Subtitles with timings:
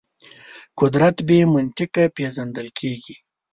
[0.79, 3.15] قدرت بې منطقه پېژندل کېږي.